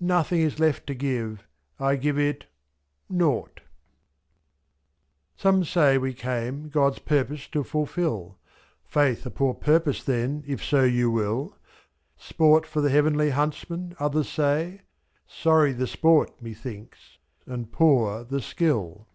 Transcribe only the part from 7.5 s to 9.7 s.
to fulfil— 'Faith a poor